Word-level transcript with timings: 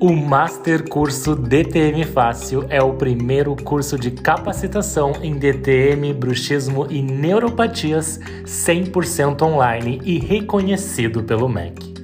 O 0.00 0.12
Master 0.12 0.88
Curso 0.88 1.34
DTM 1.34 2.04
Fácil 2.04 2.64
é 2.68 2.80
o 2.80 2.92
primeiro 2.92 3.56
curso 3.56 3.98
de 3.98 4.12
capacitação 4.12 5.14
em 5.20 5.36
DTM, 5.36 6.14
bruxismo 6.14 6.86
e 6.88 7.02
neuropatias 7.02 8.20
100% 8.44 9.42
online 9.42 10.00
e 10.04 10.20
reconhecido 10.20 11.24
pelo 11.24 11.48
MEC. 11.48 11.94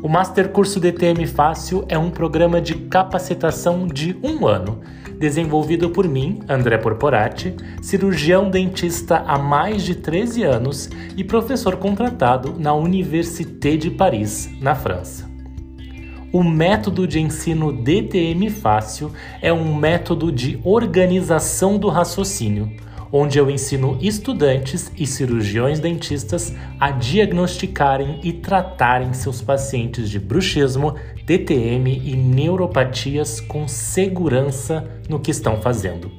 O 0.00 0.08
Master 0.08 0.50
Curso 0.50 0.78
DTM 0.78 1.26
Fácil 1.26 1.84
é 1.88 1.98
um 1.98 2.10
programa 2.10 2.60
de 2.60 2.74
capacitação 2.74 3.88
de 3.88 4.16
um 4.22 4.46
ano, 4.46 4.80
desenvolvido 5.18 5.90
por 5.90 6.06
mim, 6.06 6.38
André 6.48 6.78
Porporati, 6.78 7.56
cirurgião 7.82 8.50
dentista 8.50 9.16
há 9.26 9.36
mais 9.36 9.82
de 9.82 9.96
13 9.96 10.44
anos 10.44 10.88
e 11.16 11.24
professor 11.24 11.74
contratado 11.74 12.54
na 12.56 12.72
Université 12.72 13.76
de 13.76 13.90
Paris, 13.90 14.48
na 14.60 14.76
França. 14.76 15.31
O 16.32 16.42
método 16.42 17.06
de 17.06 17.20
ensino 17.20 17.70
DTM 17.70 18.48
Fácil 18.48 19.12
é 19.42 19.52
um 19.52 19.74
método 19.74 20.32
de 20.32 20.58
organização 20.64 21.76
do 21.76 21.90
raciocínio, 21.90 22.72
onde 23.12 23.38
eu 23.38 23.50
ensino 23.50 23.98
estudantes 24.00 24.90
e 24.96 25.06
cirurgiões 25.06 25.78
dentistas 25.78 26.54
a 26.80 26.90
diagnosticarem 26.90 28.18
e 28.24 28.32
tratarem 28.32 29.12
seus 29.12 29.42
pacientes 29.42 30.08
de 30.08 30.18
bruxismo, 30.18 30.94
DTM 31.26 32.00
e 32.02 32.16
neuropatias 32.16 33.38
com 33.38 33.68
segurança 33.68 34.88
no 35.10 35.20
que 35.20 35.30
estão 35.30 35.60
fazendo, 35.60 36.10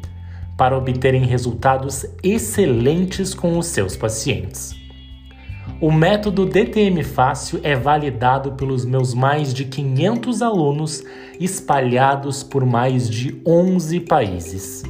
para 0.55 0.77
obterem 0.77 1.25
resultados 1.25 2.05
excelentes 2.21 3.33
com 3.33 3.57
os 3.57 3.65
seus 3.65 3.97
pacientes. 3.97 4.82
O 5.79 5.91
método 5.91 6.45
DTM 6.45 7.03
Fácil 7.03 7.59
é 7.63 7.75
validado 7.75 8.53
pelos 8.53 8.85
meus 8.85 9.13
mais 9.13 9.53
de 9.53 9.65
500 9.65 10.41
alunos 10.41 11.03
espalhados 11.39 12.43
por 12.43 12.65
mais 12.65 13.09
de 13.09 13.41
11 13.45 13.99
países. 14.01 14.83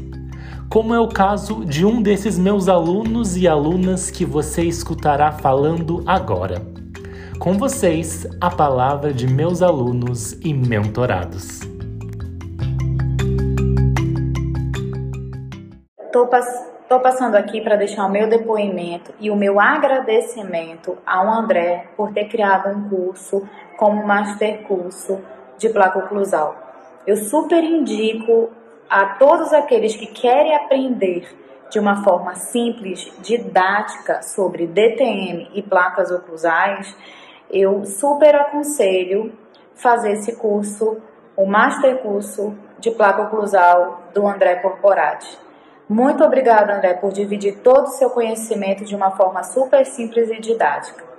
Como 0.70 0.94
é 0.94 1.00
o 1.00 1.08
caso 1.08 1.64
de 1.66 1.86
um 1.86 2.02
desses 2.02 2.38
meus 2.38 2.68
alunos 2.68 3.38
e 3.38 3.48
alunas 3.48 4.10
que 4.10 4.26
você 4.26 4.64
escutará 4.64 5.32
falando 5.32 6.04
agora. 6.06 6.62
Com 7.40 7.58
vocês, 7.58 8.26
a 8.40 8.50
palavra 8.50 9.14
de 9.14 9.28
meus 9.28 9.62
alunos 9.62 10.34
e 10.44 10.54
mentorados. 10.54 11.60
Passando 16.32 16.73
Estou 16.94 17.12
passando 17.12 17.34
aqui 17.34 17.60
para 17.60 17.76
deixar 17.76 18.06
o 18.06 18.12
meu 18.12 18.30
depoimento 18.30 19.16
e 19.20 19.32
o 19.32 19.36
meu 19.36 19.60
agradecimento 19.60 20.96
ao 21.04 21.28
André 21.28 21.88
por 21.98 22.14
ter 22.14 22.26
criado 22.26 22.70
um 22.70 22.88
curso 22.88 23.50
como 23.78 24.06
Master 24.06 24.62
Curso 24.68 25.20
de 25.58 25.70
Placa 25.70 25.98
Oclusal. 25.98 26.56
Eu 27.08 27.18
super 27.18 27.64
indico 27.64 28.52
a 28.88 29.16
todos 29.16 29.52
aqueles 29.54 29.96
que 29.96 30.06
querem 30.06 30.56
aprender 30.56 31.28
de 31.72 31.80
uma 31.80 32.04
forma 32.04 32.36
simples, 32.36 33.12
didática 33.24 34.22
sobre 34.22 34.68
DTM 34.68 35.50
e 35.52 35.64
placas 35.64 36.12
oclusais, 36.12 36.96
eu 37.50 37.84
super 37.86 38.36
aconselho 38.36 39.34
fazer 39.74 40.12
esse 40.12 40.36
curso, 40.36 41.02
o 41.36 41.48
Master 41.48 42.04
Curso 42.04 42.56
de 42.78 42.92
Placa 42.92 43.24
Oclusal 43.24 44.04
do 44.14 44.28
André 44.28 44.58
Porporati. 44.58 45.42
Muito 45.88 46.24
obrigada, 46.24 46.76
André, 46.76 46.94
por 46.94 47.12
dividir 47.12 47.58
todo 47.60 47.86
o 47.86 47.92
seu 47.92 48.10
conhecimento 48.10 48.86
de 48.86 48.96
uma 48.96 49.12
forma 49.12 49.44
super 49.44 49.86
simples 49.86 50.30
e 50.30 50.40
didática. 50.40 51.13